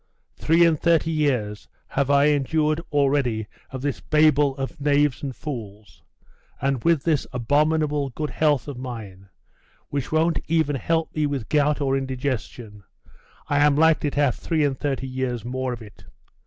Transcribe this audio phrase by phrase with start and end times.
[0.35, 6.01] Three and thirty years have I endured already of this Babel of knaves and fools;
[6.59, 9.29] and with this abominable good health of mine,
[9.89, 12.83] which won't even help me with gout or indigestion,
[13.47, 16.05] I am likely to have three and thirty years more of it....